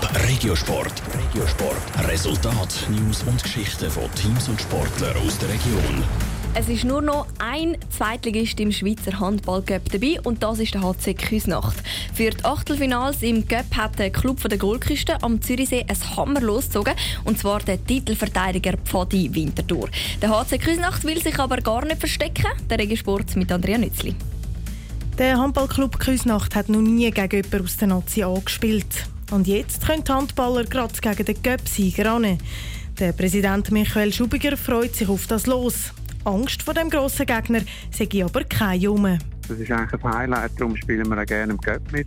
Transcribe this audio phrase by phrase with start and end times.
[0.00, 1.02] Top Regiosport.
[1.14, 2.08] Regiosport.
[2.08, 6.02] Resultat, News und Geschichten von Teams und Sportlern aus der Region.
[6.54, 11.14] Es ist nur noch ein Zweitligist im Schweizer Handballcup dabei und das ist der HC
[11.14, 11.76] Küsnacht.
[12.14, 16.94] Für die Achtelfinals im Cup hat der Club der Goldküste am Zürichsee ein Hammer losgezogen
[17.24, 19.88] und zwar der Titelverteidiger Pfadi Winterthur.
[20.22, 22.46] Der HC Küsnacht will sich aber gar nicht verstecken.
[22.68, 24.14] Der Regensport mit Andrea Nützli.
[25.18, 29.06] Der Handballclub Küsnacht hat noch nie gegen jemanden aus der Nazi gespielt.
[29.30, 32.20] Und jetzt können die Handballer gerade gegen den Cup-Sieger.
[32.98, 35.92] Der Präsident Michael Schubiger freut sich auf das Los.
[36.24, 39.18] Angst vor dem grossen Gegner sei aber keine Jume.
[39.48, 42.06] Das ist eigentlich ein Highlight, darum spielen wir auch gerne im Cup mit.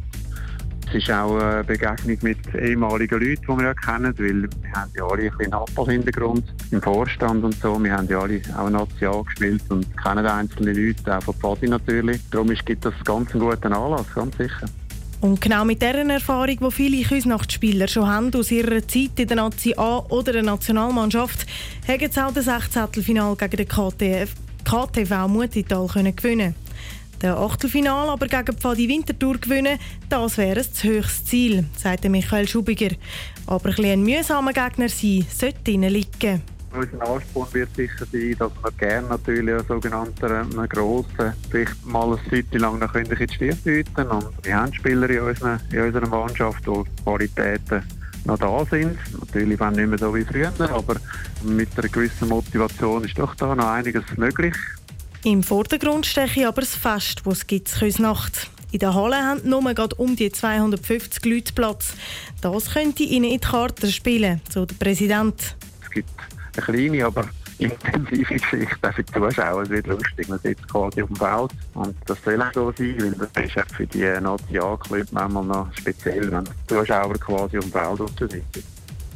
[0.87, 4.91] Es ist auch eine Begegnung mit ehemaligen Leuten, die wir ja kennen, weil wir haben
[4.95, 7.83] ja alle ein bisschen Handball-Hintergrund im Vorstand und so.
[7.83, 12.21] Wir haben ja alle auch Nazi gespielt und kennen einzelne Leute, auch von Pfadi natürlich.
[12.29, 14.67] Darum gibt das ganz einen guten Anlass, ganz sicher.
[15.23, 19.37] Und genau mit dieser Erfahrung, die viele Küsnachtspieler schon haben aus ihrer Zeit in der
[19.37, 21.45] Nazi A oder der Nationalmannschaft,
[21.87, 23.01] haben sie auch das 16.
[23.01, 24.33] Final gegen den KTF,
[24.65, 26.55] KTV Mutital können gewinnen
[27.21, 29.79] Der Achtelfinal aber gegen Pfadi Winterthur gewinnen,
[30.09, 32.93] das wäre das höchste Ziel, sagte Michael Schubiger.
[33.47, 36.41] Aber ein, ein mühsamer Gegner sein sollte ihnen liegen.
[36.75, 42.17] Unser Anspruch wird sicher sein, dass wir gerne natürlich einen sogenannten einen grossen, vielleicht mal
[42.17, 44.07] eine Zeit lang noch in die Stirn bieten.
[44.07, 47.83] Und wir haben Spieler in, unseren, in unserer Mannschaft, die Qualitäten
[48.25, 48.97] noch da sind.
[49.19, 50.95] Natürlich nicht mehr so wie früher, aber
[51.43, 54.55] mit einer gewissen Motivation ist doch da noch einiges möglich.
[55.23, 58.49] Im Vordergrund stehe aber das Fest, das es gibt Nacht.
[58.71, 61.93] In der Halle haben nur gerade um die 250 Leute Platz.
[62.41, 65.55] Das könnte ihnen in die Karte spielen, so der Präsident.
[65.83, 66.09] Es gibt
[66.57, 67.25] eine kleine, aber
[67.59, 69.61] intensive Geschichte auch für die Zuschauer.
[69.63, 73.15] Es wird lustig, man sitzt quasi auf dem Feld und das soll auch so sein,
[73.17, 77.65] weil das ist auch für die Nationalclub manchmal noch speziell, wenn die Zuschauer quasi auf
[77.65, 78.73] dem Feld sitzen.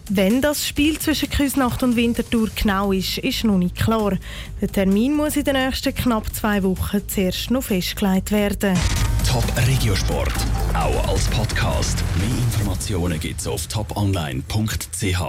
[0.09, 4.17] Wenn das Spiel zwischen Küsnacht und Winterthur genau ist, ist noch nicht klar.
[4.61, 8.78] Der Termin muss in den nächsten knapp zwei Wochen zuerst noch festgelegt werden.
[9.29, 10.33] Top Regiosport,
[10.73, 12.01] auch als Podcast.
[12.19, 15.22] Mehr Informationen gibt's auf toponline.ch.